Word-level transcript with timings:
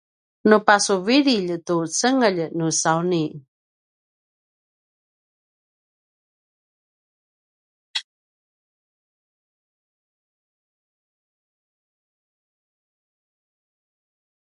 nu 0.49 0.57
pasuvililj 0.67 1.55
tu 1.67 1.75
cengelj 1.97 2.39
nusauni 2.57 3.23